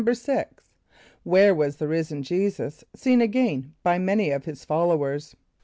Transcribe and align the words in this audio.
"= 0.01 0.01
=6.= 0.01 0.45
Where 1.21 1.53
was 1.53 1.75
the 1.75 1.87
risen 1.87 2.23
J[=e]´[s+]us 2.23 2.83
seen 2.95 3.21
again 3.21 3.75
by 3.83 3.99
many 3.99 4.31
of 4.31 4.45
his 4.45 4.65
followers? 4.65 5.35